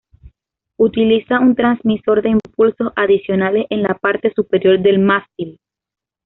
[0.79, 5.59] Utiliza un transmisor de impulsos adicionales en la parte superior del mástil.